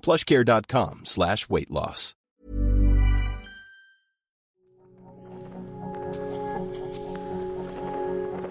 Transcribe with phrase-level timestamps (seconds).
[0.00, 2.14] plushcare.com slash weight loss.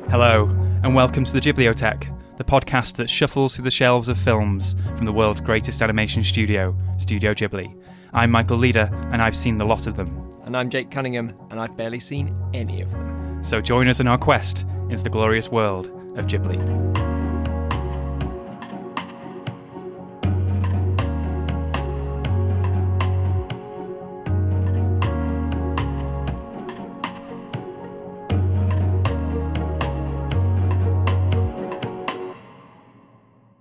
[0.10, 0.46] Hello,
[0.84, 5.06] and welcome to the Ghibliotheque, the podcast that shuffles through the shelves of films from
[5.06, 7.80] the world's greatest animation studio, Studio Ghibli.
[8.12, 10.08] I'm Michael Leader, and I've seen the lot of them.
[10.46, 13.44] And I'm Jake Cunningham, and I've barely seen any of them.
[13.44, 16.58] So join us in our quest into the glorious world of Ghibli.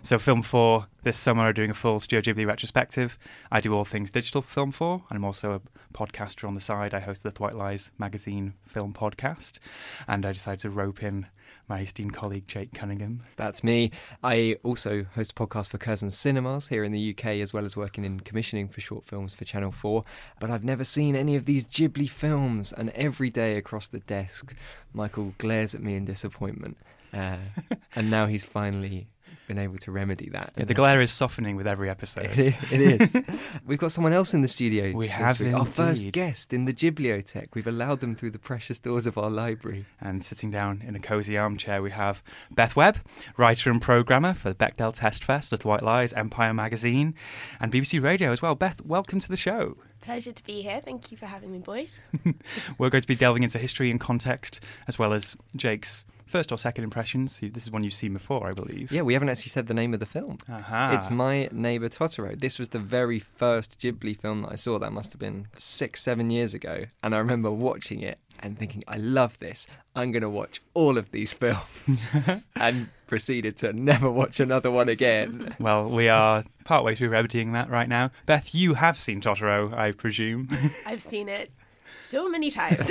[0.09, 3.19] So, Film 4 this summer are doing a full Studio Ghibli retrospective.
[3.53, 5.05] I do all things digital for Film 4.
[5.11, 5.61] I'm also a
[5.95, 6.95] podcaster on the side.
[6.95, 9.59] I host the White Lies magazine film podcast.
[10.07, 11.27] And I decided to rope in
[11.69, 13.25] my esteemed colleague Jake Cunningham.
[13.37, 13.91] That's me.
[14.25, 17.77] I also host a podcast for Curzon Cinemas here in the UK, as well as
[17.77, 20.05] working in commissioning for short films for Channel 4.
[20.41, 24.55] But I've never seen any of these Ghibli films, and every day across the desk,
[24.95, 26.79] Michael glares at me in disappointment.
[27.13, 27.37] Uh,
[27.95, 29.09] and now he's finally
[29.49, 30.53] been able to remedy that.
[30.57, 32.27] Yeah, the glare is softening with every episode.
[32.39, 33.17] it is.
[33.67, 34.93] We've got someone else in the studio.
[34.95, 37.49] We have our first guest in the Ghibliotheque.
[37.55, 39.87] We've allowed them through the precious doors of our library.
[40.01, 43.01] And sitting down in a cosy armchair, we have Beth Webb,
[43.37, 47.15] writer and programmer for the Bechdel Test Fest, Little White Lies, Empire Magazine,
[47.59, 48.55] and BBC Radio as well.
[48.55, 49.77] Beth, welcome to the show.
[50.09, 50.81] Pleasure to be here.
[50.83, 52.01] Thank you for having me, boys.
[52.79, 56.57] We're going to be delving into history and context, as well as Jake's first or
[56.57, 57.39] second impressions.
[57.43, 58.91] This is one you've seen before, I believe.
[58.91, 60.39] Yeah, we haven't actually said the name of the film.
[60.49, 60.95] Aha.
[60.95, 62.41] It's My Neighbor Totoro.
[62.41, 64.79] This was the very first Ghibli film that I saw.
[64.79, 66.87] That must have been six, seven years ago.
[67.03, 69.67] And I remember watching it and thinking, I love this.
[69.95, 72.09] I'm going to watch all of these films.
[72.57, 75.55] and proceeded to never watch another one again.
[75.59, 78.11] Well, we are partway through remedying that right now.
[78.27, 80.49] Beth, you have seen Totoro, I presume.
[80.87, 81.51] I've seen it
[81.99, 82.79] so many times.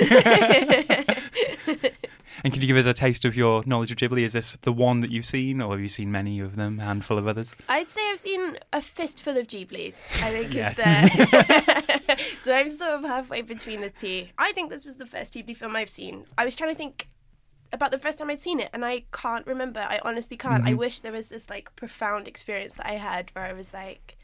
[2.44, 4.22] and can you give us a taste of your knowledge of Ghibli?
[4.22, 6.84] Is this the one that you've seen, or have you seen many of them, a
[6.84, 7.56] handful of others?
[7.68, 10.22] I'd say I've seen a fistful of Ghiblis.
[10.22, 10.80] I think Yes.
[10.82, 12.18] it's the.
[12.42, 14.26] so I'm sort of halfway between the two.
[14.38, 16.24] I think this was the first Ghibli film I've seen.
[16.36, 17.08] I was trying to think
[17.72, 19.80] about the first time I'd seen it, and I can't remember.
[19.80, 20.64] I honestly can't.
[20.64, 20.78] I mm-hmm.
[20.78, 24.16] wish there was this like profound experience that I had where I was like.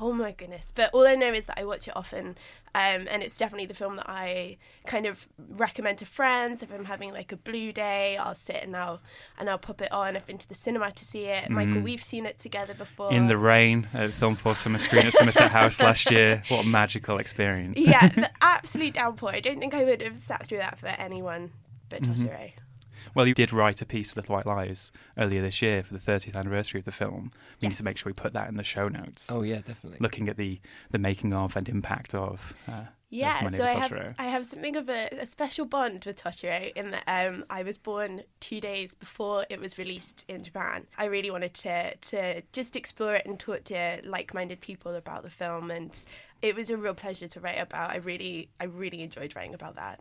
[0.00, 0.72] Oh my goodness!
[0.74, 2.38] But all I know is that I watch it often,
[2.74, 4.56] um, and it's definitely the film that I
[4.86, 6.62] kind of recommend to friends.
[6.62, 9.00] If I'm having like a blue day, I'll sit and I'll
[9.38, 10.16] and I'll pop it on.
[10.16, 11.50] I've been to the cinema to see it.
[11.50, 13.12] Michael, we've seen it together before.
[13.12, 16.42] In the rain at Film 4 Summer Screen at Somerset House last year.
[16.48, 17.78] What a magical experience.
[17.78, 19.30] yeah, the absolute downpour.
[19.30, 21.52] I don't think I would have sat through that for anyone
[21.90, 22.52] but Totoro.
[23.14, 26.00] Well, you did write a piece for Little White Lies earlier this year for the
[26.00, 27.32] 30th anniversary of the film.
[27.60, 29.28] We need to make sure we put that in the show notes.
[29.30, 29.98] Oh, yeah, definitely.
[30.00, 30.60] Looking at the,
[30.90, 32.54] the making of and impact of.
[32.68, 35.66] Uh, Yeah, of My so Neighbor I have I have something of a, a special
[35.66, 40.24] bond with Totoro in that um, I was born two days before it was released
[40.28, 40.86] in Japan.
[40.96, 45.30] I really wanted to to just explore it and talk to like-minded people about the
[45.30, 45.92] film, and
[46.40, 47.90] it was a real pleasure to write about.
[47.90, 49.98] I really I really enjoyed writing about that.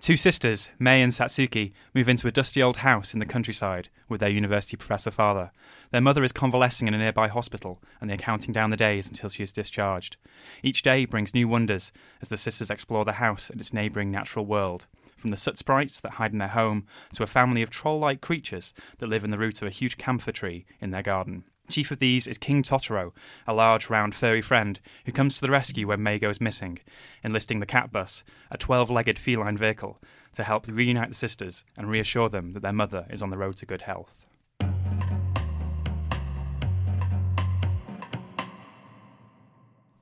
[0.00, 4.20] Two sisters, Mei and Satsuki, move into a dusty old house in the countryside with
[4.20, 5.50] their university professor father.
[5.90, 9.08] Their mother is convalescing in a nearby hospital, and they are counting down the days
[9.08, 10.16] until she is discharged.
[10.62, 11.92] Each day brings new wonders
[12.22, 14.86] as the sisters explore the house and its neighbouring natural world.
[15.18, 18.22] From the soot sprites that hide in their home to a family of troll like
[18.22, 21.44] creatures that live in the root of a huge camphor tree in their garden.
[21.70, 23.12] Chief of these is King Totoro,
[23.46, 26.80] a large, round, furry friend who comes to the rescue when May goes missing,
[27.22, 30.00] enlisting the Cat Bus, a 12 legged feline vehicle,
[30.34, 33.56] to help reunite the sisters and reassure them that their mother is on the road
[33.56, 34.26] to good health.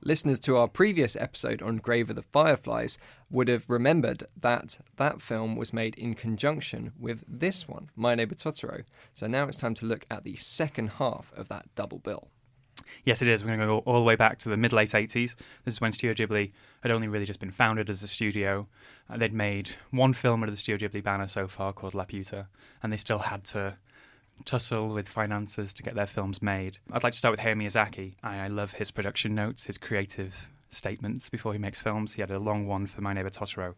[0.09, 2.97] Listeners to our previous episode on Grave of the Fireflies
[3.29, 8.33] would have remembered that that film was made in conjunction with this one, My Neighbor
[8.33, 8.85] Totoro.
[9.13, 12.29] So now it's time to look at the second half of that double bill.
[13.05, 13.43] Yes, it is.
[13.43, 15.35] We're going to go all the way back to the mid late 80s.
[15.63, 18.67] This is when Studio Ghibli had only really just been founded as a studio.
[19.07, 22.47] Uh, they'd made one film under the Studio Ghibli banner so far called Laputa,
[22.81, 23.77] and they still had to
[24.45, 26.77] tussle with finances to get their films made.
[26.91, 28.15] I'd like to start with Hayao Miyazaki.
[28.23, 32.13] I, I love his production notes, his creative statements before he makes films.
[32.13, 33.75] He had a long one for My Neighbor Totoro.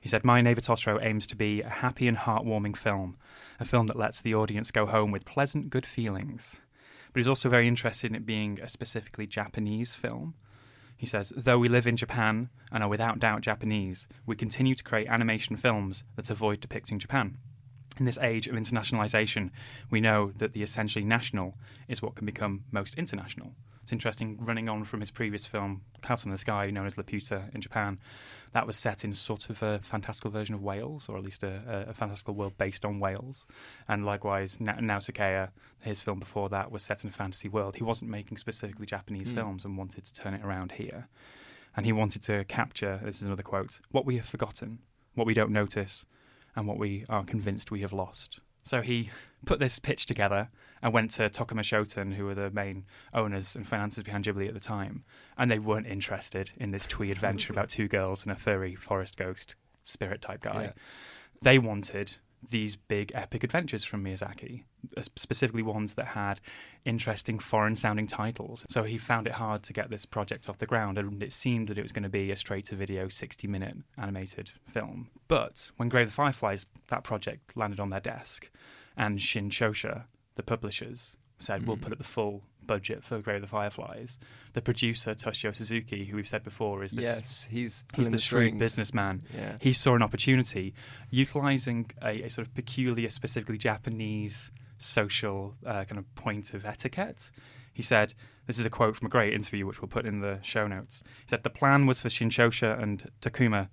[0.00, 3.16] He said, My Neighbor Totoro aims to be a happy and heartwarming film,
[3.60, 6.56] a film that lets the audience go home with pleasant, good feelings.
[7.12, 10.34] But he's also very interested in it being a specifically Japanese film.
[10.96, 14.84] He says, though we live in Japan and are without doubt Japanese, we continue to
[14.84, 17.38] create animation films that avoid depicting Japan.
[17.98, 19.50] In this age of internationalization,
[19.90, 21.54] we know that the essentially national
[21.88, 23.52] is what can become most international.
[23.82, 27.52] It's interesting, running on from his previous film, Castle in the Sky, known as Laputa
[27.54, 27.98] in Japan,
[28.52, 31.86] that was set in sort of a fantastical version of Wales, or at least a,
[31.88, 33.44] a fantastical world based on Wales.
[33.88, 35.48] And likewise, Na- Nausicaa,
[35.80, 37.76] his film before that, was set in a fantasy world.
[37.76, 39.34] He wasn't making specifically Japanese Mm.
[39.34, 41.08] films and wanted to turn it around here.
[41.76, 44.78] And he wanted to capture, this is another quote, what we have forgotten,
[45.14, 46.06] what we don't notice,
[46.56, 48.40] and what we are convinced we have lost.
[48.62, 49.10] So he
[49.44, 50.48] put this pitch together
[50.82, 52.84] and went to Tokuma Shoten, who were the main
[53.14, 55.04] owners and financiers behind Ghibli at the time,
[55.38, 59.16] and they weren't interested in this twee adventure about two girls and a furry forest
[59.16, 60.62] ghost spirit type guy.
[60.64, 60.72] Yeah.
[61.40, 62.12] They wanted
[62.48, 64.64] these big epic adventures from Miyazaki,
[64.96, 66.40] uh, specifically ones that had
[66.84, 68.64] interesting foreign sounding titles.
[68.68, 71.68] So he found it hard to get this project off the ground, and it seemed
[71.68, 75.10] that it was going to be a straight to video 60 minute animated film.
[75.28, 78.50] But when Grave of the Fireflies, that project landed on their desk,
[78.96, 80.04] and Shinchosha,
[80.34, 84.18] the publishers, said, We'll put up the full budget for Grave of the Fireflies.
[84.52, 88.18] The producer, Toshio Suzuki, who we've said before, is this Yes, he's He's the, the
[88.18, 89.22] shrewd businessman.
[89.34, 89.56] Yeah.
[89.60, 90.74] He saw an opportunity,
[91.10, 97.30] utilizing a, a sort of peculiar, specifically Japanese social uh, kind of point of etiquette.
[97.72, 98.14] He said,
[98.46, 101.02] "This is a quote from a great interview, which we'll put in the show notes."
[101.24, 103.68] He said, "The plan was for Shinchosha and Tokuma."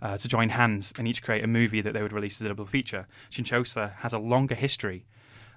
[0.00, 2.48] Uh, to join hands and each create a movie that they would release as a
[2.48, 3.06] double feature.
[3.30, 5.06] Shinchosha has a longer history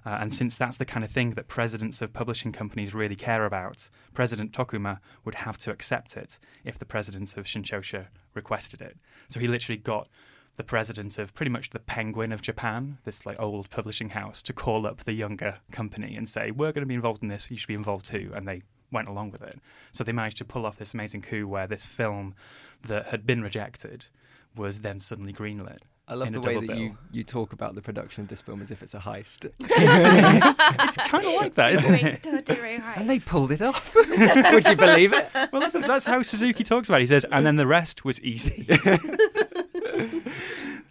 [0.06, 3.44] uh, and since that's the kind of thing that presidents of publishing companies really care
[3.44, 8.96] about, President Tokuma would have to accept it if the president of Shinchosha requested it.
[9.28, 10.08] So he literally got
[10.54, 14.52] the president of pretty much the Penguin of Japan, this like old publishing house, to
[14.52, 17.50] call up the younger company and say, "We're going to be involved in this.
[17.50, 18.62] You should be involved too." And they
[18.92, 19.58] went along with it.
[19.90, 22.36] So they managed to pull off this amazing coup where this film
[22.86, 24.06] that had been rejected
[24.54, 25.80] was then suddenly greenlit.
[26.08, 26.78] I love the way that bill.
[26.78, 29.50] you, you talk about the production of this film as if it's a heist.
[29.60, 32.24] it's kind of like that, isn't it?
[32.96, 33.92] And they pulled it off.
[33.94, 35.28] Would you believe it?
[35.34, 37.02] Well, that's, that's how Suzuki talks about it.
[37.02, 38.62] He says, and then the rest was easy.
[38.68, 39.00] that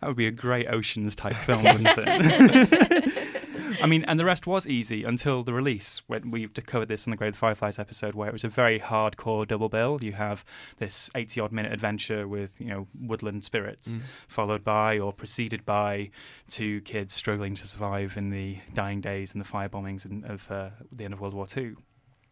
[0.04, 3.14] would be a great Oceans type film, wouldn't it?
[3.82, 7.12] I mean, and the rest was easy until the release, when we covered this in
[7.12, 10.00] the Grave of the Fireflies episode, where it was a very hardcore double bill.
[10.02, 10.44] You have
[10.78, 16.12] this 80 odd minute adventure with, you know, woodland spirits, followed by or preceded by
[16.50, 20.70] two kids struggling to survive in the dying days and the fire bombings of uh,
[20.92, 21.76] the end of World War II.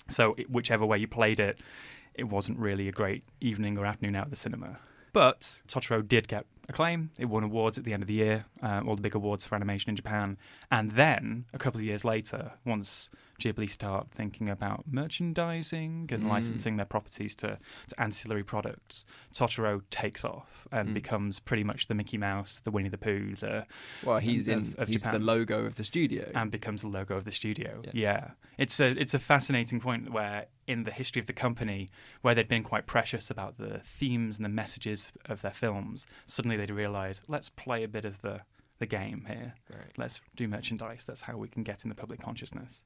[0.10, 1.60] So, it, whichever way you played it,
[2.14, 4.80] it wasn't really a great evening or afternoon out at the cinema.
[5.14, 7.12] But Totoro did get acclaim.
[7.20, 9.56] It won awards at the end of the year, uh, all the big awards for
[9.56, 10.38] animation in Japan.
[10.72, 16.28] And then, a couple of years later, once Ghibli start thinking about merchandising and Mm.
[16.28, 20.94] licensing their properties to, to ancillary products, Totoro takes off and Mm.
[20.94, 23.66] becomes pretty much the Mickey Mouse, the Winnie the Pooh, the
[24.04, 24.76] Well, he's of- in.
[24.78, 26.32] of he's the logo of the studio.
[26.36, 27.82] and becomes the logo of the studio.
[27.86, 27.92] Yeah.
[27.94, 28.32] Yeah.
[28.58, 31.90] It's a it's a fascinating point where in the history of the company
[32.22, 36.53] where they'd been quite precious about the themes and the messages of their films, suddenly
[36.58, 38.42] they'd realize let's play a bit of the
[38.80, 39.54] the game here.
[39.70, 39.92] Right.
[39.98, 41.04] Let's do merchandise.
[41.06, 42.84] That's how we can get in the public consciousness.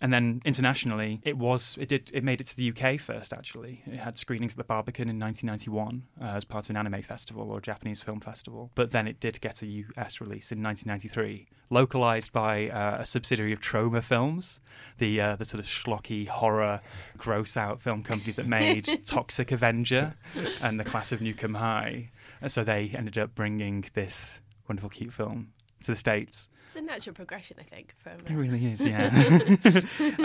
[0.00, 3.32] And then internationally, it was it did it made it to the UK first.
[3.32, 7.00] Actually, it had screenings at the Barbican in 1991 uh, as part of an anime
[7.02, 8.70] festival or a Japanese film festival.
[8.74, 13.52] But then it did get a US release in 1993, localized by uh, a subsidiary
[13.52, 14.60] of Troma Films,
[14.98, 16.82] the uh, the sort of schlocky horror,
[17.16, 20.14] gross out film company that made Toxic Avenger
[20.60, 22.10] and The Class of Nuke 'Em High.
[22.40, 25.52] And so they ended up bringing this wonderful, cute film
[25.84, 26.48] to the States.
[26.66, 27.94] It's a natural progression, I think.
[27.98, 29.10] From It really is, yeah.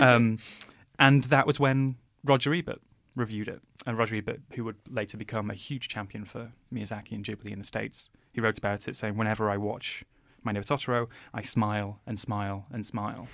[0.00, 0.38] um,
[0.98, 2.80] and that was when Roger Ebert
[3.14, 3.60] reviewed it.
[3.86, 7.58] And Roger Ebert, who would later become a huge champion for Miyazaki and Ghibli in
[7.58, 10.04] the States, he wrote about it saying, Whenever I watch
[10.44, 13.28] My Neighbor Totoro, I smile and smile and smile.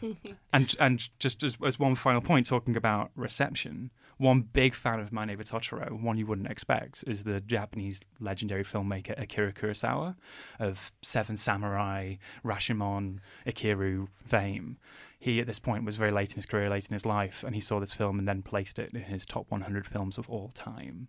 [0.52, 5.12] and and just as, as one final point, talking about reception, one big fan of
[5.12, 10.16] My Neighbor Totoro, one you wouldn't expect, is the Japanese legendary filmmaker Akira Kurosawa
[10.58, 14.78] of Seven Samurai, Rashomon, Ikiru fame.
[15.18, 17.54] He, at this point, was very late in his career, late in his life, and
[17.54, 20.50] he saw this film and then placed it in his top 100 films of all
[20.54, 21.08] time.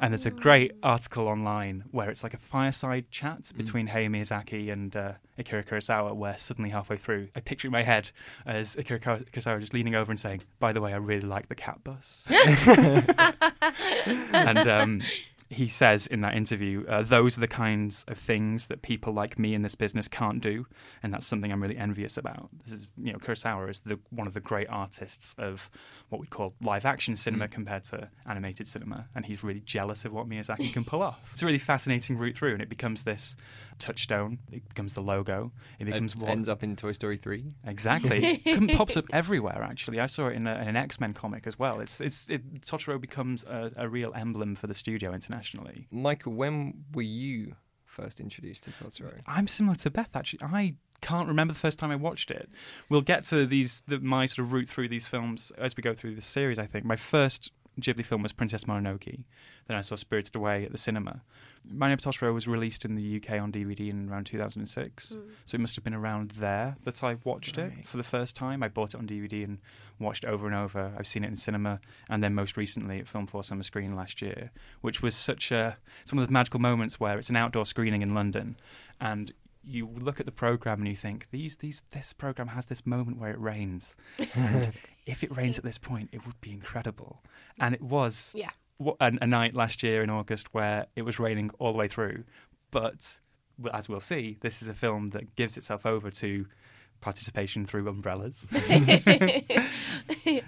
[0.00, 4.72] And there's a great article online where it's like a fireside chat between Hayao Miyazaki
[4.72, 8.10] and uh, Akira Kurosawa, where suddenly halfway through, I picture in my head
[8.46, 11.54] as Akira Kurosawa just leaning over and saying, "By the way, I really like the
[11.54, 12.28] cat bus."
[14.06, 15.02] and um,
[15.50, 19.38] he says in that interview, uh, "Those are the kinds of things that people like
[19.38, 20.66] me in this business can't do,
[21.02, 24.26] and that's something I'm really envious about." This is, you know, Kurosawa is the, one
[24.26, 25.70] of the great artists of
[26.08, 27.50] what we call live action cinema mm.
[27.50, 31.20] compared to animated cinema, and he's really jealous of what Miyazaki can pull off.
[31.32, 33.36] It's a really fascinating route through, and it becomes this
[33.78, 34.38] touchstone.
[34.50, 35.52] It becomes the logo.
[35.78, 37.52] It becomes It what ends up in Toy Story 3.
[37.66, 39.62] Exactly, it pops up everywhere.
[39.62, 41.80] Actually, I saw it in, a, in an X Men comic as well.
[41.80, 45.86] It's it's it, Totoro becomes a, a real emblem for the studio internationally.
[45.90, 49.20] Michael, when were you first introduced to Totoro?
[49.26, 50.40] I'm similar to Beth actually.
[50.42, 52.48] I can't remember the first time I watched it.
[52.88, 55.94] We'll get to these the, my sort of route through these films as we go
[55.94, 56.58] through the series.
[56.58, 57.50] I think my first
[57.80, 59.22] Ghibli film was Princess Mononoke.
[59.66, 61.22] Then I saw Spirited Away at the cinema.
[61.70, 65.20] My Neighbor Totoro was released in the UK on DVD in around 2006, hmm.
[65.44, 68.62] so it must have been around there that I watched it for the first time.
[68.62, 69.58] I bought it on DVD and
[69.98, 70.92] watched it over and over.
[70.98, 74.22] I've seen it in cinema, and then most recently at Film Four Summer Screen last
[74.22, 74.50] year,
[74.80, 78.02] which was such a it's one of those magical moments where it's an outdoor screening
[78.02, 78.56] in London,
[79.00, 79.32] and
[79.68, 83.18] you look at the program and you think these these this program has this moment
[83.18, 83.96] where it rains,
[84.34, 84.72] and
[85.06, 87.22] if it rains at this point, it would be incredible,
[87.60, 88.50] and it was Yeah.
[88.80, 92.24] a, a night last year in August where it was raining all the way through.
[92.70, 93.18] But
[93.72, 96.46] as we'll see, this is a film that gives itself over to
[97.00, 98.46] participation through umbrellas.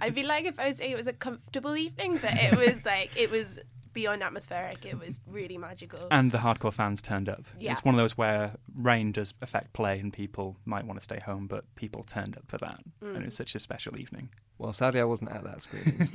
[0.00, 2.85] I'd be like if I was saying it was a comfortable evening, but it was
[2.85, 3.59] like it was
[3.92, 4.85] beyond atmospheric.
[4.87, 6.06] It was really magical.
[6.11, 7.44] and the hardcore fans turned up.
[7.59, 7.73] Yeah.
[7.73, 11.18] It's one of those where rain does affect play and people might want to stay
[11.25, 12.80] home, but people turned up for that.
[13.00, 14.30] And it was such a special evening.
[14.59, 16.09] Well, sadly, I wasn't at that screening,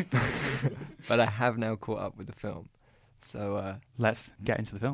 [1.07, 2.69] but I have now caught up with the film.
[3.19, 4.93] So, uh, Let's get into the film.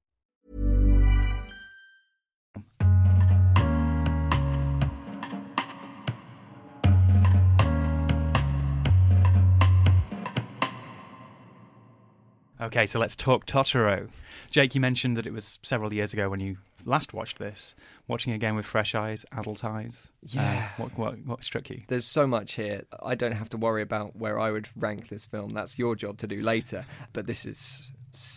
[12.61, 14.07] Okay, so let's talk Totoro.
[14.51, 17.73] Jake, you mentioned that it was several years ago when you last watched this.
[18.07, 20.11] Watching again with fresh eyes, adult eyes.
[20.23, 20.69] uh, Yeah.
[20.77, 21.81] what, what, what struck you?
[21.87, 22.83] there's so much here.
[23.01, 25.49] I don't have to worry about where I would rank this film.
[25.49, 26.85] That's your job to do later.
[27.13, 27.89] But this is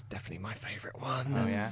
[0.08, 1.34] definitely my favourite one.
[1.36, 1.70] Oh, yeah?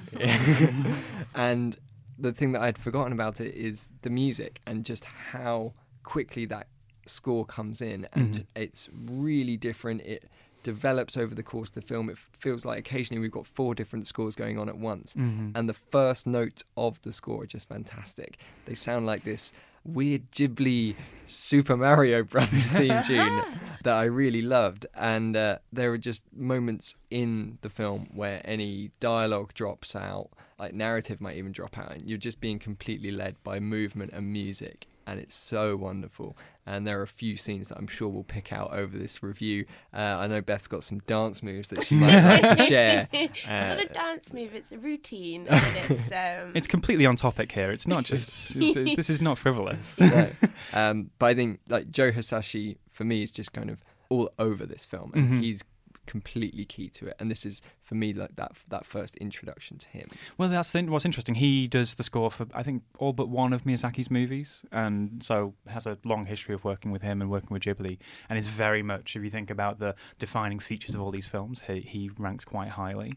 [1.35, 1.79] and
[2.19, 6.67] the thing that I'd forgotten about it is the music and just how quickly that
[7.07, 8.47] score comes in, and Mhm.
[8.55, 10.03] it's really different.
[10.03, 10.31] It
[10.63, 12.09] develops over the course of the film.
[12.11, 15.53] It feels like occasionally we've got four different scores going on at once, Mhm.
[15.55, 18.39] and the first note of the score are just fantastic.
[18.67, 19.53] They sound like this
[19.85, 20.95] weird Ghibli
[21.27, 23.43] Super Mario Brothers theme tune
[23.83, 24.87] that I really loved.
[24.95, 30.73] And uh, there are just moments in the film where any dialogue drops out, like
[30.73, 34.87] narrative might even drop out, and you're just being completely led by movement and music.
[35.05, 36.37] And it's so wonderful.
[36.65, 39.67] And there are a few scenes that I'm sure we'll pick out over this review.
[39.93, 43.09] Uh, I know Beth's got some dance moves that she might like to share.
[43.13, 45.47] it's not Uh, a dance move; it's a routine.
[45.51, 47.73] And it's um, It's completely on topic here.
[47.73, 48.55] It's not just.
[48.57, 49.99] it's- this is not frivolous.
[50.01, 50.31] no.
[50.73, 54.65] um, but I think like Joe Hisaishi for me is just kind of all over
[54.67, 55.41] this film, and Mhm.
[55.43, 55.65] he's
[56.07, 57.17] completely key to it.
[57.19, 60.09] And this is for me like that that first introduction to him.
[60.39, 61.37] Well, that's the, what's interesting.
[61.37, 65.55] He does the score for I think all but one of Miyazaki's movies, and so
[65.67, 67.99] has a long history of working with him and working with Ghibli.
[68.29, 71.63] And is very much, if you think about the defining features of all these films,
[71.67, 73.13] he, he ranks quite highly.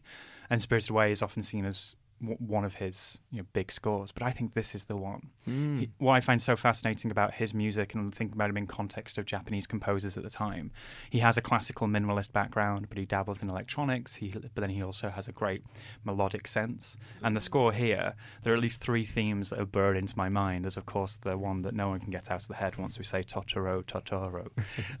[0.48, 4.12] And Spirited Away is often seen as w- one of his you know, big scores,
[4.12, 5.30] but I think this is the one.
[5.48, 5.80] Mm.
[5.80, 9.18] He, what I find so fascinating about his music and thinking about him in context
[9.18, 10.70] of Japanese composers at the time,
[11.10, 14.14] he has a classical minimalist background, but he dabbles in electronics.
[14.16, 15.62] He, but then he also has a great
[16.04, 16.96] melodic sense.
[17.22, 20.28] And the score here, there are at least three themes that are burned into my
[20.28, 20.64] mind.
[20.64, 22.98] There's of course the one that no one can get out of the head once
[22.98, 24.48] we say Totoro, Totoro.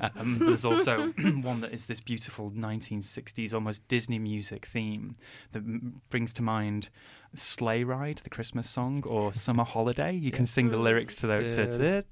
[0.00, 1.08] um, there's also
[1.42, 5.16] one that is this beautiful 1960s almost Disney music theme
[5.52, 6.88] that m- brings to mind
[7.34, 10.12] Sleigh Ride, the Christmas song, or Summer Holiday.
[10.14, 11.54] You can sing the lyrics to those.
[11.54, 12.04] To, to,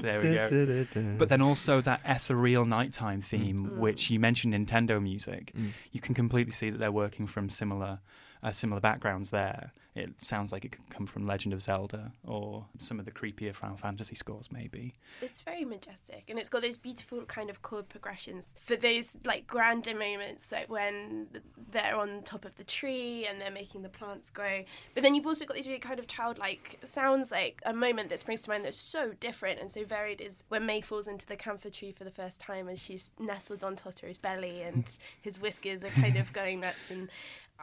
[0.00, 1.16] there we go.
[1.18, 5.72] But then also that ethereal nighttime theme, which you mentioned Nintendo music, Mm.
[5.90, 8.00] you can completely see that they're working from similar,
[8.42, 9.72] uh, similar backgrounds there.
[9.94, 13.54] It sounds like it could come from Legend of Zelda or some of the creepier
[13.54, 14.94] Final Fantasy scores, maybe.
[15.20, 19.46] It's very majestic, and it's got those beautiful kind of chord progressions for those like
[19.46, 21.28] grander moments, like when
[21.70, 24.64] they're on top of the tree and they're making the plants grow.
[24.94, 28.18] But then you've also got these really kind of childlike sounds, like a moment that
[28.18, 31.36] springs to mind that's so different and so varied is when May falls into the
[31.36, 35.84] camphor tree for the first time and she's nestled on Totoro's belly and his whiskers
[35.84, 36.90] are kind of going nuts.
[36.90, 37.10] And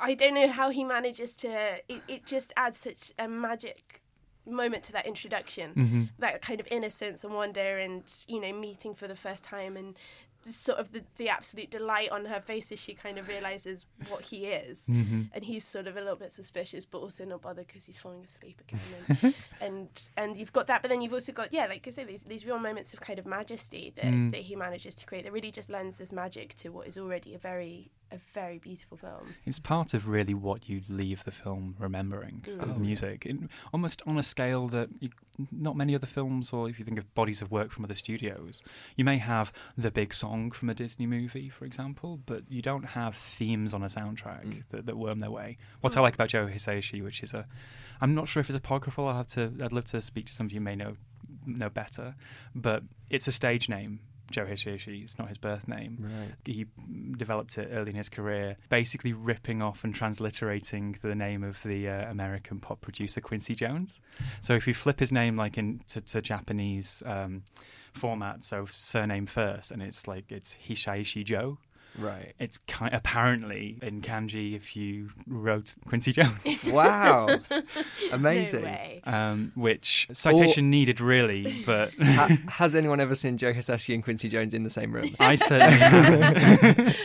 [0.01, 1.79] I don't know how he manages to.
[1.87, 4.01] It, it just adds such a magic
[4.45, 6.03] moment to that introduction Mm-hmm.
[6.19, 9.95] that kind of innocence and wonder and you know meeting for the first time and
[10.43, 14.21] sort of the, the absolute delight on her face as she kind of realizes what
[14.23, 15.23] he is Mm-hmm.
[15.33, 18.23] and he's sort of a little bit suspicious but also not bothered because he's falling
[18.23, 18.79] asleep again
[19.21, 22.05] and, and and you've got that but then you've also got yeah like I say
[22.05, 24.31] these, these real moments of kind of majesty that, Mm.
[24.31, 27.35] that he manages to create that really just lends this magic to what is already
[27.35, 31.75] a very a very beautiful film It's part of really what you leave the film
[31.79, 32.59] remembering Mm.
[32.63, 35.09] Oh, the music, in, almost on a scale that you,
[35.51, 38.61] not many other films, or if you think of bodies of work from other studios,
[38.95, 42.83] you may have the big song from a Disney movie, for example, but you don't
[42.99, 44.63] have themes on a soundtrack Mm.
[44.71, 45.57] that, that worm their way.
[45.81, 47.45] What I like about Joe Hisaishi, which is a,
[48.01, 49.07] I'm not sure if it's apocryphal.
[49.07, 49.51] I'll have to.
[49.61, 50.95] I'd love to speak to somebody who may know
[51.45, 52.15] know better,
[52.55, 53.99] but it's a stage name.
[54.31, 55.03] Joe Hisaishi.
[55.03, 56.33] It's not his birth name Right.
[56.45, 56.65] he
[57.17, 61.87] developed it early in his career, basically ripping off and transliterating the name of the
[61.89, 63.99] uh, American pop producer Quincy Jones.
[64.41, 67.43] So if you flip his name like into to Japanese um,
[67.93, 71.57] format, so surname first, and it's like it's Hisaishi Joe.
[71.99, 72.33] Right.
[72.39, 76.65] It's kind apparently in kanji if you wrote Quincy Jones.
[76.65, 77.27] Wow.
[77.51, 77.61] no
[78.11, 78.63] Amazing.
[78.63, 84.03] way Um, which citation needed really, but Ha- has anyone ever seen Joe Hisaishi and
[84.03, 85.15] Quincy Jones in the same room?
[85.19, 86.95] I said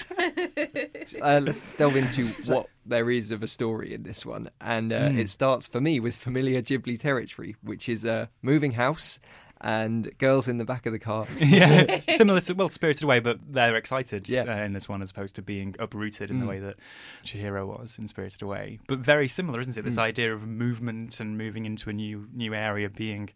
[1.21, 4.51] uh, let's delve into what there is of a story in this one.
[4.61, 5.19] And uh, Mm.
[5.19, 9.21] it starts for me with familiar Ghibli territory, which is a moving house
[9.65, 11.27] and girls in the back of the car.
[11.39, 14.43] yeah, similar to well, Spirited Away, but they're excited Yeah.
[14.43, 16.49] uh, in this one as opposed to being uprooted in the Mm.
[16.51, 16.77] way that
[17.25, 18.79] Chihiro was in Spirited Away.
[18.87, 19.83] But very similar, isn't it?
[19.83, 20.03] This Mm.
[20.03, 23.31] idea of movement and moving into a new new area being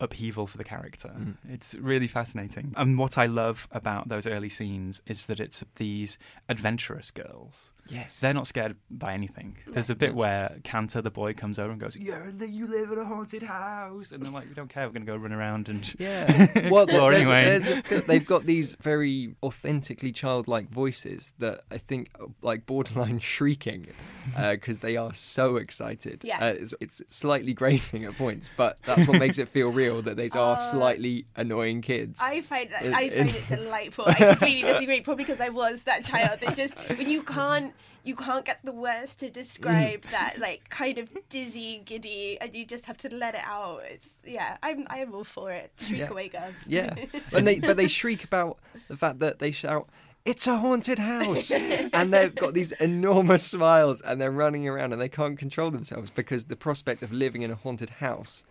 [0.00, 1.08] upheaval for the character.
[1.08, 1.36] Mm.
[1.48, 2.74] It's really fascinating.
[2.76, 7.72] And what I love about those early scenes is that it's these adventurous girls.
[7.88, 8.18] Yes.
[8.20, 9.58] They're not scared by anything.
[9.66, 12.98] There's a bit where Kanta, the boy, comes over and goes, "Yeah, you live in
[12.98, 14.86] a haunted house," and they're like, "We don't care.
[14.86, 16.26] We're going to go run around and Yeah.
[16.70, 21.78] Well, explore there's, anyway." there's a, they've got these very authentically childlike voices that I
[21.78, 23.86] think are, like borderline shrieking
[24.36, 26.24] because they are so excited.
[26.24, 26.44] Yeah.
[26.44, 30.02] Uh, it's, it's slightly grating at points, but that's what makes it feel real real
[30.02, 32.20] that they are uh, slightly annoying kids.
[32.22, 34.04] I find that, It- I find it- delightful.
[34.06, 35.00] I completely disagree.
[35.00, 37.72] Probably because I was that child that just when you can't
[38.06, 40.10] you can't get the words to describe mm.
[40.12, 43.82] that like kind of dizzy, giddy, and you just have to let it out.
[43.90, 45.72] It's yeah, I'm I'm all for it.
[45.80, 46.10] Shriek Yeah.
[46.10, 46.66] away, girls.
[46.68, 46.94] Yeah,
[47.32, 49.88] and they but they shriek about the fact that they shout.
[50.24, 55.00] It's a haunted house, and they've got these enormous smiles, and they're running around, and
[55.00, 58.44] they can't control themselves because the prospect of living in a haunted house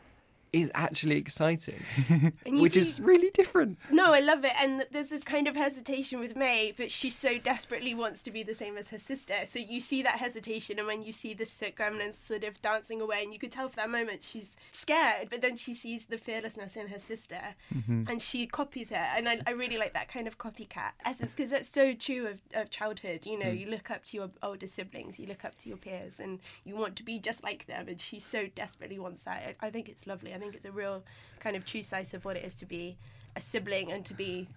[0.56, 1.84] is actually exciting,
[2.48, 3.78] which do- is really different.
[3.92, 4.54] No, I love it.
[4.58, 8.42] And there's this kind of hesitation with May, but she so desperately wants to be
[8.42, 9.36] the same as her sister.
[9.44, 13.02] So you see that hesitation, and when you see the sick gremlins sort of dancing
[13.02, 16.18] away, and you could tell for that moment she's scared, but then she sees the
[16.18, 18.04] fearlessness in her sister, mm-hmm.
[18.08, 18.96] and she copies her.
[18.96, 22.40] And I, I really like that kind of copycat essence because that's so true of,
[22.54, 23.26] of childhood.
[23.26, 23.60] You know, mm.
[23.60, 26.78] you look up to your older siblings, you look up to your peers, and you
[26.78, 27.90] want to be just like them.
[27.90, 29.58] And she so desperately wants that.
[29.62, 30.34] I, I think it's lovely.
[30.34, 31.04] I think it's a real
[31.40, 32.98] kind of true slice of what it is to be
[33.36, 34.48] a sibling and to be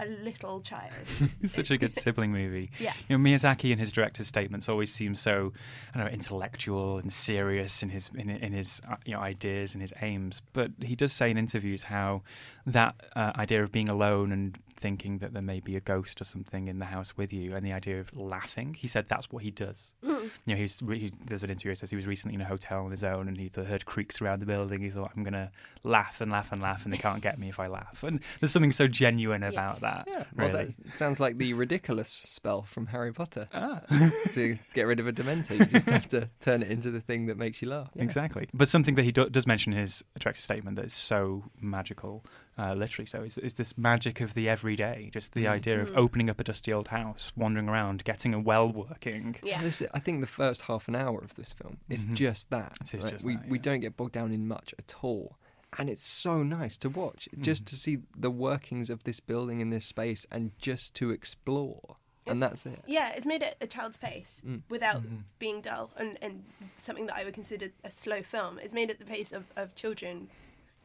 [0.00, 0.92] a little child.
[1.44, 2.70] Such a good sibling movie.
[2.78, 2.94] Yeah.
[3.08, 5.52] You know, Miyazaki in his director's statements always seem so,
[5.94, 9.74] I don't know, intellectual and serious in his in, in his uh, you know ideas
[9.74, 10.42] and his aims.
[10.52, 12.22] But he does say in interviews how
[12.66, 16.24] that uh, idea of being alone and thinking that there may be a ghost or
[16.24, 19.42] something in the house with you, and the idea of laughing, he said that's what
[19.42, 19.92] he does.
[20.02, 22.46] You know, he's re- he, there's an interview that says he was recently in a
[22.46, 24.80] hotel on his own and he th- heard creaks around the building.
[24.80, 25.50] He thought, I'm gonna
[25.82, 28.02] laugh and laugh and laugh, and they can't get me if I laugh.
[28.02, 30.06] And there's something so genuine about that.
[30.06, 33.48] Yeah, well, that sounds like the ridiculous spell from Harry Potter.
[33.52, 33.80] Ah.
[34.32, 37.26] to get rid of a Dementor, you just have to turn it into the thing
[37.26, 37.90] that makes you laugh.
[37.94, 38.02] Yeah.
[38.02, 38.48] Exactly.
[38.54, 42.24] But something that he do- does mention in his director's statement that is so magical,
[42.60, 45.08] uh, literally so, is, is this magic of the everyday.
[45.12, 48.68] Just the idea of opening up a dusty old house, wandering around, getting a well
[48.70, 49.36] working.
[49.42, 49.62] Yeah.
[49.62, 52.76] This- I think the first half an hour of this film is just that.
[52.82, 53.62] It is Like, just we that, we yeah.
[53.62, 55.38] don't get bogged down in much at all,
[55.78, 57.28] and it's so nice to watch.
[57.32, 57.42] Mm-hmm.
[57.42, 61.96] Just to see the workings of this building in this space, and just to explore,
[62.26, 62.80] and that's it.
[62.86, 64.62] Yeah, it's made it a child's pace Mm.
[64.68, 65.16] without Mm-hmm.
[65.38, 66.44] being dull and, and
[66.76, 68.58] something that I would consider a slow film.
[68.62, 70.28] It's made at the pace of, of children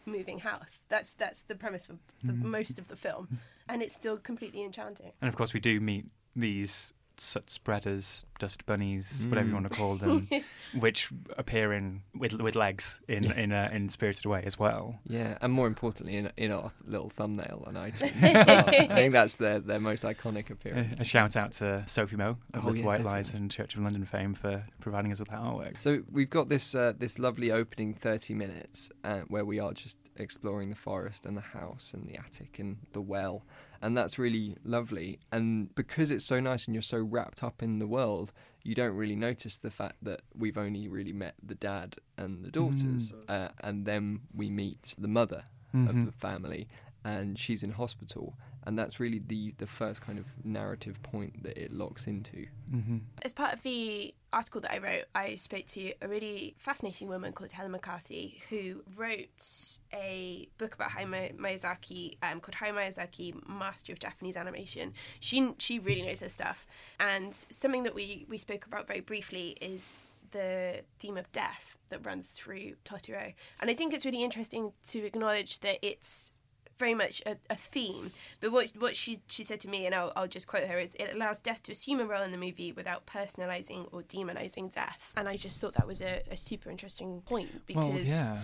[0.05, 0.79] moving house.
[0.89, 2.49] That's that's the premise for the, Mm-hmm.
[2.51, 3.39] most of the film,
[3.69, 5.11] and it's still completely enchanting.
[5.21, 9.95] And of course, we do meet these spreaders, dust bunnies, whatever you want to call
[9.95, 10.27] them,
[10.79, 14.99] which appear in with with legs in in uh, in Spirited Away as well.
[15.07, 18.21] Yeah, and more importantly, in, in our little thumbnail on iTunes.
[18.21, 18.65] well.
[18.67, 21.01] I think that's their, their most iconic appearance.
[21.01, 23.81] a shout out to Sophie Mo of Oh, Little yeah, White Lies and Church of
[23.81, 25.81] London fame for providing us with that artwork.
[25.81, 29.97] So we've got this uh, this lovely opening thirty minutes uh, where we are just
[30.17, 33.43] exploring the forest and the house and the attic and the well,
[33.81, 35.19] and that's really lovely.
[35.31, 38.31] And because it's so nice and you're so wrapped up in the world,
[38.63, 42.49] you don't really notice the fact that we've only really met the dad and the
[42.49, 45.43] daughters, uh, and then we meet the mother
[45.89, 46.67] of the family,
[47.03, 48.33] and she's in hospital.
[48.65, 52.47] And that's really the, the first kind of narrative point that it locks into.
[52.69, 57.07] hmm As part of the article that I wrote, I spoke to a really fascinating
[57.07, 63.47] woman called Helen McCarthy who wrote a book about Hayao Miyazaki um, called Hayao Miyazaki,
[63.47, 64.93] Master of Japanese Animation.
[65.19, 66.67] She she really knows her stuff,
[66.99, 72.05] and something that we we spoke about very briefly is the theme of death that
[72.05, 76.31] runs through Totoro, and I think it's really interesting to acknowledge that it's
[76.77, 78.11] very much a, a theme.
[78.41, 80.95] But what what she she said to me, and I'll, I'll just quote her, is
[80.95, 85.11] it allows death to assume a role in the movie without personalizing or demonizing death.
[85.15, 88.39] And I just thought that was a, a super interesting point because Well, yeah.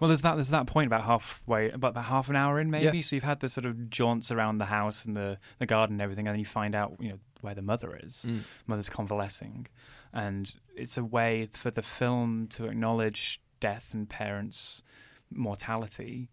[0.00, 0.34] Well, there's that.
[0.34, 2.98] There's that point about halfway, about, about half an hour in, maybe.
[2.98, 3.02] Yeah.
[3.02, 6.02] So you've had the sort of jaunts around the house and the the garden and
[6.02, 8.24] everything, and then you find out, you know, where the mother is.
[8.26, 8.40] Mm.
[8.66, 9.68] Mother's convalescing,
[10.12, 14.82] and it's a way for the film to acknowledge death and parents'
[15.30, 16.28] mortality.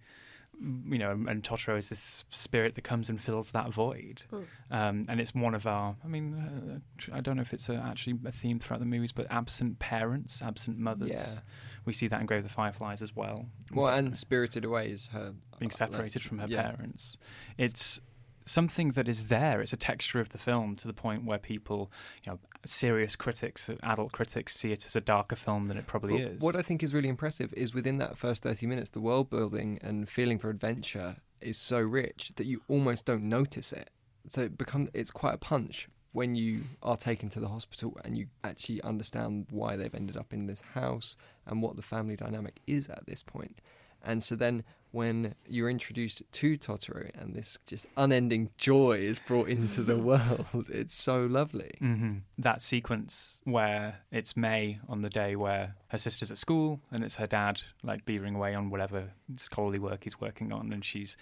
[0.64, 4.24] You know, and Totoro is this spirit that comes and fills that void,
[4.70, 5.96] um, and it's one of our.
[6.04, 9.12] I mean, uh, I don't know if it's a, actually a theme throughout the movies,
[9.12, 11.10] but absent parents, absent mothers.
[11.10, 11.40] Yeah.
[11.86, 13.48] We see that in Grave of the Fireflies as well.
[13.74, 16.72] Well, and Spirited Away is her being uh, separated from her yeah.
[16.72, 17.18] parents.
[17.58, 18.00] It's
[18.46, 19.62] something that is there.
[19.62, 21.92] It's a texture of the film to the point where people,
[22.24, 26.16] you know, serious critics, adult critics, see it as a darker film than it probably
[26.16, 26.42] Well, is.
[26.42, 29.80] What I think is really impressive is within that first 30 minutes, the world building
[29.82, 33.90] and feeling for adventure is so rich that you almost don't notice it.
[34.30, 38.18] So it become it's quite a punch when you are taken to the hospital and
[38.18, 42.60] you actually understand why they've ended up in this house and what the family dynamic
[42.68, 43.60] is at this point.
[44.04, 49.48] And so then when you're introduced to Totoro and this just unending joy is brought
[49.48, 50.70] into the world.
[50.70, 51.72] It's so lovely.
[51.80, 57.04] hmm That sequence where it's May on the day where her sister's at school and
[57.04, 61.16] it's her dad like beavering away on whatever scholarly work he's working on, and she's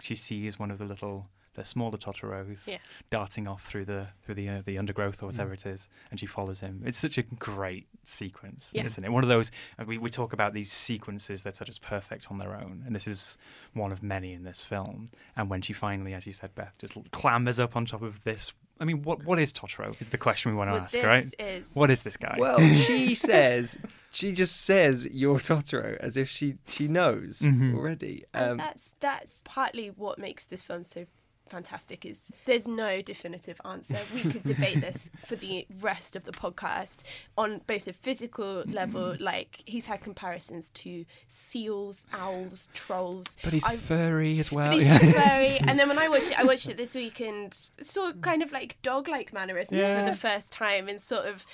[0.00, 2.78] she sees one of the little the smaller Totoros Yeah.
[3.10, 5.32] darting off through the through the uh, the undergrowth or Mm.
[5.32, 6.82] whatever it is, and she follows him.
[6.86, 8.84] It's such a great sequence, Yeah.
[8.84, 9.10] isn't it?
[9.10, 12.38] One of those uh, we we talk about these sequences that are just perfect on
[12.38, 13.36] their own, and this is
[13.72, 15.10] one of many in this film.
[15.36, 18.52] And when she finally, as you said, Beth, just clambers up on top of this.
[18.78, 20.00] I mean, what what is Totoro?
[20.00, 21.34] Is the question we want to Well, ask, this right?
[21.38, 22.36] is- What is this guy?
[22.38, 23.76] Well, she says
[24.12, 27.74] she just says you're Totoro as if she she knows Mhm.
[27.74, 28.24] already.
[28.32, 31.06] And Um, that's that's partly what makes this film so
[31.50, 36.32] fantastic is there's no definitive answer we could debate this for the rest of the
[36.32, 37.02] podcast
[37.36, 39.22] on both a physical level mm-hmm.
[39.22, 44.70] like he's had comparisons to seals owls trolls but he's I- furry as well.
[44.70, 44.98] he's yeah.
[44.98, 48.42] very, and then when I watched it, I watched it this week and saw kind
[48.42, 50.04] of like dog-like mannerisms Yeah.
[50.04, 51.44] for the first time, and sort of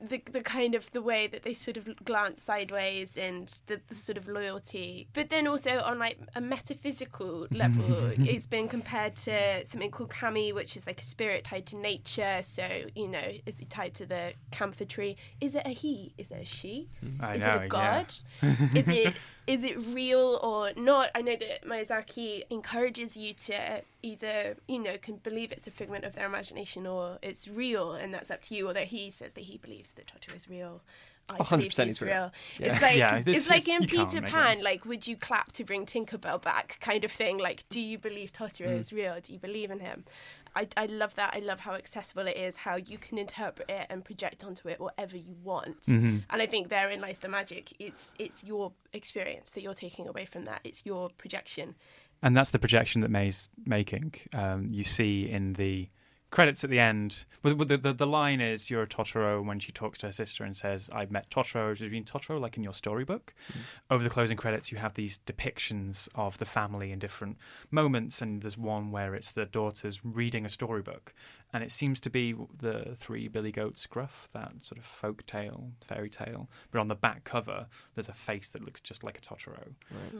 [0.00, 3.94] the the kind of the way that they sort of glance sideways and the, the
[3.94, 5.08] sort of loyalty.
[5.12, 10.52] But then also on like a metaphysical level, it's been compared to something called kami,
[10.52, 12.40] which is like a spirit tied to nature.
[12.42, 15.16] So you know, is it tied to the camphor tree?
[15.40, 16.14] Is it a he?
[16.16, 16.88] Is it a she?
[17.20, 17.66] I is know, it a yeah.
[17.68, 18.14] god?
[18.74, 21.10] is it is it real or not?
[21.14, 26.04] I know that Miyazaki encourages you to either, you know, can believe it's a figment
[26.04, 28.68] of their imagination or it's real and that's up to you.
[28.68, 30.82] Although he says that he believes that Totoro is real.
[31.28, 32.32] I Oh, believe 100% he's it's real.
[32.58, 32.72] Yeah.
[32.72, 34.64] It's like Yeah, this it's like is- in Peter Pan, it.
[34.64, 37.38] like would you clap to bring Tinkerbell back kind of thing.
[37.38, 38.78] Like, do you believe Totoro Mm.
[38.80, 39.16] is real?
[39.22, 40.04] Do you believe in him?
[40.54, 41.32] I, I love that.
[41.34, 44.80] I love how accessible it is, how you can interpret it and project onto it
[44.80, 45.82] whatever you want.
[45.82, 46.18] Mm-hmm.
[46.28, 47.72] And I think therein lies the magic.
[47.78, 50.60] It's it's your experience that you're taking away from that.
[50.64, 51.76] It's your projection.
[52.22, 54.14] And that's the projection that May's making.
[54.32, 55.88] Um, you see in the
[56.30, 59.98] credits at the end, the, the, the line is you're a Totoro when she talks
[59.98, 61.70] to her sister and says, I've met Totoro.
[61.70, 63.34] Does it mean Totoro like in your storybook?
[63.52, 63.56] Mm.
[63.90, 67.36] Over the closing credits, you have these depictions of the family in different
[67.70, 68.22] moments.
[68.22, 71.12] And there's one where it's the daughters reading a storybook.
[71.52, 75.72] And it seems to be the three Billy Goats gruff, that sort of folk tale,
[75.86, 76.48] fairy tale.
[76.70, 79.74] But on the back cover, there's a face that looks just like a Totoro.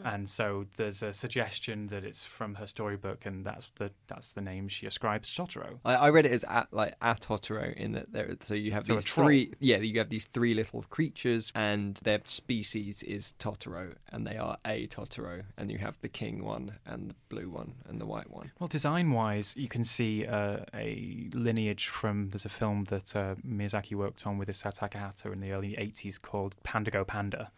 [0.05, 4.41] And so there's a suggestion that it's from her storybook, and that's the that's the
[4.41, 5.79] name she ascribes to Totoro.
[5.85, 8.35] I, I read it as at, like a Totoro in that there.
[8.41, 12.21] So you have So these three, yeah, you have these three little creatures, and their
[12.25, 17.11] species is Totoro, and they are a Totoro, and you have the king one, and
[17.11, 18.51] the blue one, and the white one.
[18.59, 23.35] Well, design wise, you can see uh, a lineage from there's a film that uh,
[23.47, 27.51] Miyazaki worked on with Isao Takahata in the early 80s called Panda Go Panda.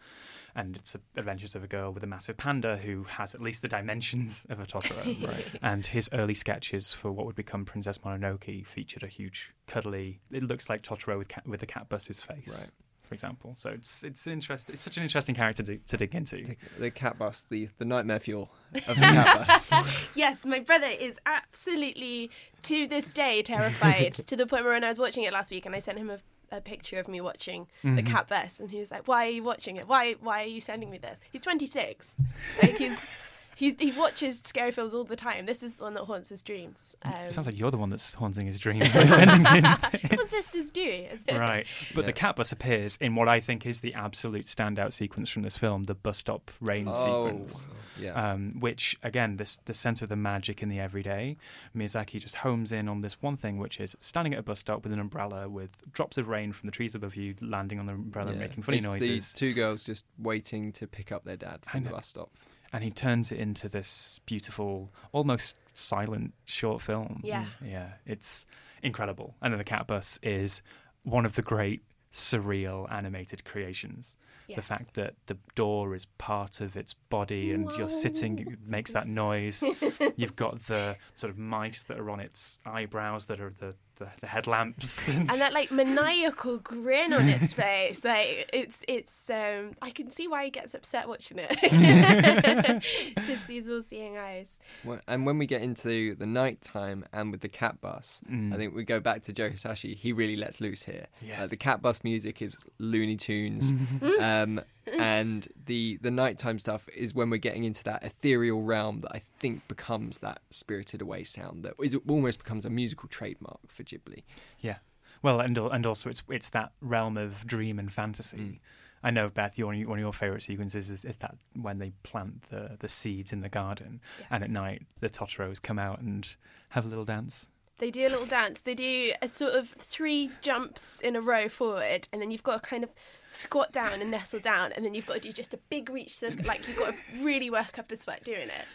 [0.55, 3.63] And it's a, adventures of a girl with a massive panda who has at least
[3.63, 5.03] the dimensions of a Totoro.
[5.27, 5.45] Right.
[5.63, 10.19] And his early sketches for what would become Princess Mononoke featured a huge, cuddly.
[10.31, 12.71] It looks like Totoro with cat, with the cat bus's face, Right.
[13.13, 13.53] For example.
[13.57, 14.73] So it's it's interesting.
[14.73, 16.43] It's such an interesting character to, to dig into.
[16.43, 19.71] The, the cat bus, the the nightmare fuel of the cat bus.
[20.15, 22.31] Yes, my brother is absolutely
[22.63, 25.65] to this day terrified to the point where when I was watching it last week
[25.65, 26.19] and I sent him a,
[26.51, 28.07] a picture of me watching the mm-hmm.
[28.07, 29.87] cat bus and he was like, "Why are you watching it?
[29.87, 32.15] Why why are you sending me this?" He's 26.
[32.61, 33.05] Like he's
[33.55, 35.45] he he watches scary films all the time.
[35.45, 36.95] This is the one that haunts his dreams.
[37.03, 39.63] Um, It sounds like you're the one that's haunting his dreams by sending him
[40.11, 41.05] what sisters do.
[41.31, 41.65] right.
[41.93, 42.05] But Yeah.
[42.07, 45.57] the cat bus appears in what I think is the absolute standout sequence from this
[45.57, 46.93] film, the bus stop rain oh,
[47.27, 47.67] sequence.
[47.99, 48.13] yeah.
[48.31, 51.37] Um, which again, this the sense of the magic in the everyday.
[51.75, 54.83] Miyazaki just homes in on this one thing, which is standing at a bus stop
[54.83, 57.93] with an umbrella, with drops of rain from the trees above you landing on the
[57.93, 59.31] umbrella, and making funny it's noises.
[59.33, 62.31] The two girls just waiting to pick up their dad from the bus stop.
[62.73, 67.21] And he turns it into this beautiful, almost silent short film.
[67.23, 67.45] Yeah.
[67.63, 67.71] Mm.
[67.71, 68.47] yeah, it's
[68.81, 69.35] incredible.
[69.41, 70.63] And then the cat bus is
[71.03, 74.15] one of the great surreal animated creations.
[74.57, 78.91] The fact that the door is part of its body and you're sitting it makes
[78.91, 79.63] that noise.
[80.15, 84.07] You've got the sort of mice that are on its eyebrows that are the, the,
[84.21, 85.07] the headlamps.
[85.09, 90.27] and that like maniacal grin on its face like it's it's um i can see
[90.27, 92.83] why he gets upset watching it
[93.25, 97.41] just these all-seeing eyes Well, And when we get into the night time and with
[97.41, 98.53] the cat bus, Mm.
[98.53, 99.95] I think we go back to Joe Hisaishi.
[99.95, 101.07] He really lets loose here.
[101.21, 101.39] Yes.
[101.41, 103.73] Uh, the cat bus music is Looney Tunes,
[104.19, 109.11] um, and the the nighttime stuff is when we're getting into that ethereal realm that
[109.15, 113.83] I think becomes that spirited away sound that is almost becomes a musical trademark for
[113.83, 114.23] Ghibli.
[114.59, 114.77] Yeah.
[115.21, 118.37] Well, and and also it's it's that realm of dream and fantasy.
[118.37, 118.59] Mm.
[119.05, 122.43] I know, Beth, your, one of your favourite sequences is, is that when they plant
[122.43, 124.27] the, the seeds in the garden, Yes.
[124.31, 126.25] and at night the Totoros come out and
[126.69, 127.49] have a little dance.
[127.79, 128.61] They do a little dance.
[128.61, 132.63] They do a sort of three jumps in a row forward, and then you've got
[132.63, 132.91] to kind of
[133.31, 136.19] squat down and nestle down, and then you've got to do just a big reach.
[136.19, 138.65] To the, like you've got to really work up a sweat doing it.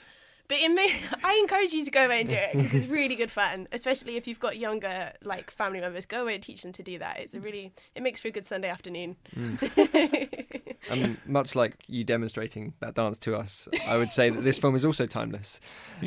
[0.49, 3.17] But it may, I encourage you to go away and do it because it's really
[3.17, 6.07] good fun, especially if you've got younger like family members.
[6.07, 7.21] Go away and teach them to do that.
[7.21, 9.17] It's a really it makes for a good Sunday afternoon.
[9.37, 10.69] Mm.
[10.91, 14.75] And much like you demonstrating that dance to us, I would say that this film
[14.75, 15.61] is also timeless.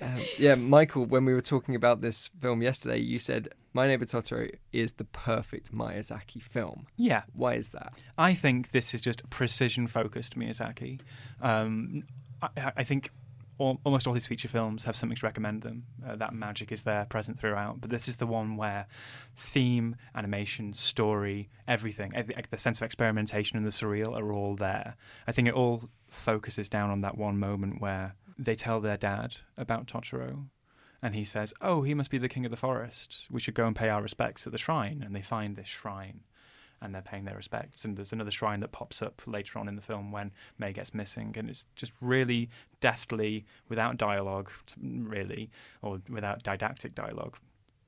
[0.00, 4.04] Um, yeah, Michael, when we were talking about this film yesterday, you said My Neighbor
[4.04, 6.86] Totoro is the perfect Miyazaki film.
[6.96, 7.94] Yeah, Why is that?
[8.18, 11.00] I think this is just precision focused Miyazaki.
[11.40, 12.04] Um,
[12.42, 13.10] I, I think
[13.58, 15.84] all, almost all his feature films have something to recommend them.
[16.06, 17.80] Uh, that magic is there, present throughout.
[17.80, 18.86] But this is the one where
[19.36, 24.96] theme, animation, story, everything, every, the sense of experimentation and the surreal are all there.
[25.26, 29.36] I think it all focuses down on that one moment where they tell their dad
[29.56, 30.46] about Totoro.
[31.02, 33.26] And he says, Oh, he must be the king of the forest.
[33.30, 35.02] We should go and pay our respects at the shrine.
[35.04, 36.20] And they find this shrine
[36.84, 37.84] and they're paying their respects.
[37.84, 40.94] And there's another shrine that pops up later on in the film when Mei gets
[40.94, 45.50] missing, and it's just really deftly, without dialogue, really,
[45.82, 47.38] or without didactic dialogue,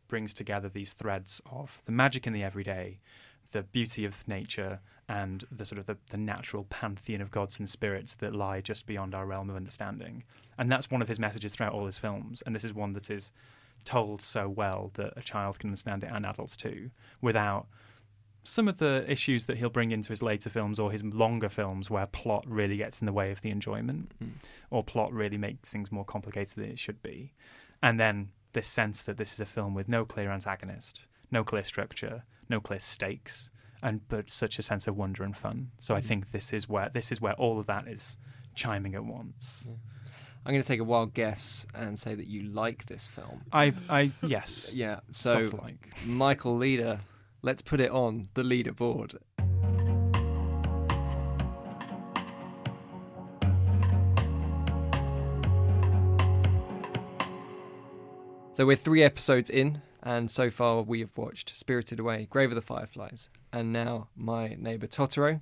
[0.08, 2.98] brings together these threads of the magic in the everyday,
[3.52, 7.70] the beauty of nature, and the sort of the, the natural pantheon of gods and
[7.70, 10.24] spirits that lie just beyond our realm of understanding.
[10.58, 12.42] And that's one of his messages throughout all his films.
[12.44, 13.30] And this is one that is
[13.84, 16.90] told so well that a child can understand it and adults too,
[17.20, 17.66] without
[18.42, 21.90] some of the issues that he'll bring into his later films or his longer films
[21.90, 24.30] where plot really gets in the way of the enjoyment hmm.
[24.70, 27.32] or plot really makes things more complicated than it should be.
[27.82, 31.64] And then this sense that this is a film with no clear antagonist, no clear
[31.64, 33.50] structure, no clear stakes,
[33.86, 35.70] and but such a sense of wonder and fun.
[35.78, 36.04] So I mm.
[36.04, 38.16] think this is where this is where all of that is
[38.56, 39.68] chiming at once.
[40.44, 43.42] I'm going to take a wild guess and say that you like this film.
[43.52, 44.70] I I yes.
[44.74, 46.04] Yeah, so like.
[46.04, 46.98] Michael Leader,
[47.42, 49.18] let's put it on the leaderboard.
[58.52, 62.54] So we're three episodes in, and so far we have watched Spirited Away, Grave of
[62.54, 65.40] the Fireflies, and now My Neighbor Totoro.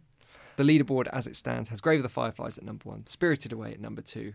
[0.56, 3.72] The leaderboard as it stands has Grave of the Fireflies at number one, Spirited Away
[3.72, 4.32] at number two,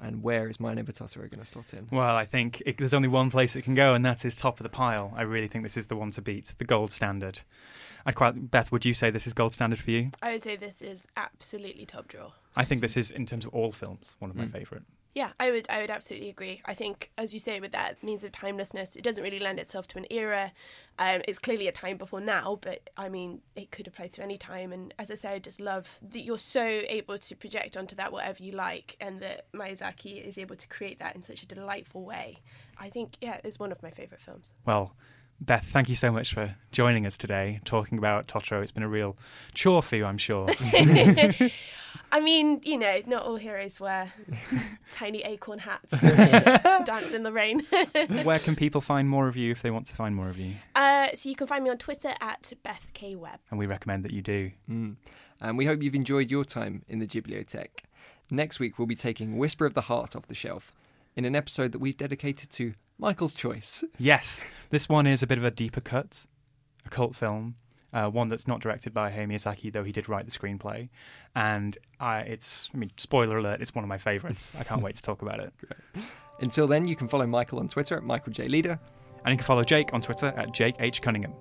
[0.00, 1.86] and where is My Neighbor Totoro going to slot in?
[1.92, 4.58] Well, I think it, there's only one place it can go, and that is top
[4.58, 5.12] of the pile.
[5.16, 7.40] I really think this is the one to beat, the gold standard.
[8.04, 8.72] I quite Beth.
[8.72, 10.10] Would you say this is gold standard for you?
[10.20, 12.32] I would say this is absolutely top draw.
[12.56, 14.52] I think this is, in terms of all films, one of my Mm.
[14.52, 14.84] favourite.
[15.14, 16.60] Yeah, I would I would absolutely agree.
[16.64, 19.86] I think, as you say, with that means of timelessness, it doesn't really lend itself
[19.88, 20.52] to an era.
[20.98, 24.36] Um, it's clearly a time before now, but I mean, it could apply to any
[24.36, 24.72] time.
[24.72, 28.10] And as I say, I just love that you're so able to project onto that
[28.10, 32.02] whatever you like, and that Miyazaki is able to create that in such a delightful
[32.04, 32.38] way.
[32.76, 34.50] I think, yeah, it's one of my favourite films.
[34.66, 34.96] Well,
[35.40, 38.62] Beth, thank you so much for joining us today, talking about Totoro.
[38.62, 39.16] It's been a real
[39.52, 40.48] chore for you, I'm sure.
[42.14, 44.12] I mean, you know, not all heroes wear
[44.92, 47.66] tiny acorn hats and dance in the rain.
[48.22, 50.54] Where can people find more of you if they want to find more of you?
[50.76, 53.40] uh, so you can find me on Twitter at Beth K Webb.
[53.50, 54.52] And we recommend that you do.
[54.70, 54.94] Mm.
[55.40, 57.82] And we hope you've enjoyed your time in the Ghibliotheque.
[58.30, 60.72] Next week, we'll be taking Whisper of the Heart off the shelf
[61.16, 63.82] in an episode that we've dedicated to Michael's choice.
[63.98, 66.26] Yes, this one is a bit of a deeper cut,
[66.86, 67.56] a cult film,
[67.94, 70.88] uh, one that's not directed by Hayao Miyazaki, though he did write the screenplay.
[71.34, 74.52] And I, it's, I mean, spoiler alert, it's one of my favourites.
[74.58, 75.52] I can't wait to talk about it.
[76.40, 78.48] Until then, you can follow Michael on Twitter at Michael J.
[78.48, 78.78] Leader.
[79.24, 81.00] And you can follow Jake on Twitter at Jake H.
[81.00, 81.34] Cunningham.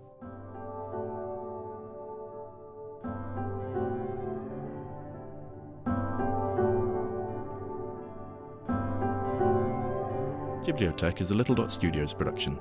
[10.63, 12.57] Ghibliotheque is a Little Dot Studios production.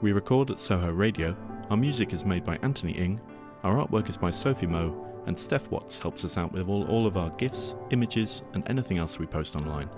[0.00, 1.36] We record at Soho Radio,
[1.70, 3.20] our music is made by Anthony Ing,
[3.64, 7.06] our artwork is by Sophie Moe, and Steph Watts helps us out with all, all
[7.06, 9.90] of our GIFs, images, and anything else we post online.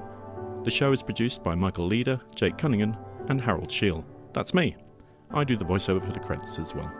[0.65, 2.97] The show is produced by Michael Leader, Jake Cunningham,
[3.29, 4.05] and Harold Scheel.
[4.33, 4.77] That's me.
[5.31, 6.91] I do the voiceover for the credits as well.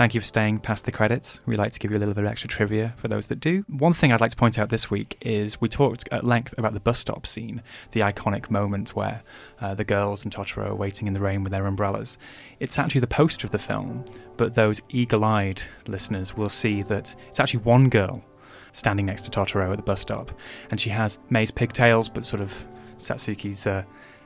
[0.00, 1.42] Thank you for staying past the credits.
[1.44, 3.66] We like to give you a little bit of extra trivia for those that do.
[3.68, 6.72] One thing I'd like to point out this week is we talked at length about
[6.72, 9.22] the bus stop scene, the iconic moment where
[9.60, 12.16] uh, the girls and Totoro are waiting in the rain with their umbrellas.
[12.60, 14.06] It's actually the poster of the film,
[14.38, 18.24] but those eagle eyed listeners will see that it's actually one girl
[18.72, 20.32] standing next to Totoro at the bus stop,
[20.70, 23.82] and she has Mei's pigtails, but sort of Satsuki's uh,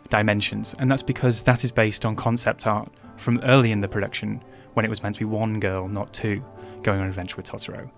[0.09, 4.41] dimensions, and that's because that is based on concept art from early in the production
[4.75, 6.45] when it was meant to be one girl, not two,
[6.83, 7.91] going on an adventure with Totoro.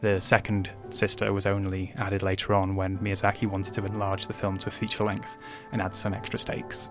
[0.00, 4.56] The second sister was only added later on when Miyazaki wanted to enlarge the film
[4.58, 5.36] to a feature length
[5.72, 6.90] and add some extra stakes.